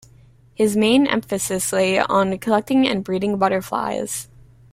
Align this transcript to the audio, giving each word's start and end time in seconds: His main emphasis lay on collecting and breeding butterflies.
His 0.55 0.75
main 0.75 1.05
emphasis 1.05 1.71
lay 1.71 1.99
on 1.99 2.35
collecting 2.39 2.87
and 2.87 3.03
breeding 3.03 3.37
butterflies. 3.37 4.27